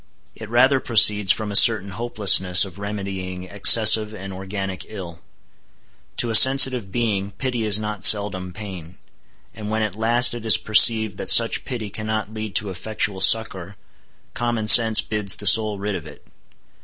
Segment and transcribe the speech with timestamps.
[0.33, 5.21] It rather proceeds from a certain hopelessness of remedying excessive and organic ill.
[6.17, 8.97] To a sensitive being, pity is not seldom pain.
[9.53, 13.75] And when at last it is perceived that such pity cannot lead to effectual succor,
[14.33, 16.25] common sense bids the soul rid of it.